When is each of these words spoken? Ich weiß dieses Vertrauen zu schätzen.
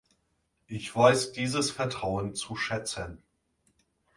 Ich 0.65 0.95
weiß 0.95 1.31
dieses 1.31 1.69
Vertrauen 1.69 2.33
zu 2.33 2.55
schätzen. 2.55 3.21